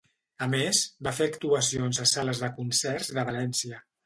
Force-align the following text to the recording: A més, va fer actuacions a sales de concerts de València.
A 0.43 0.45
més, 0.53 0.79
va 1.07 1.13
fer 1.17 1.27
actuacions 1.33 2.01
a 2.05 2.07
sales 2.13 2.43
de 2.45 2.51
concerts 2.57 3.13
de 3.21 3.29
València. 3.31 3.85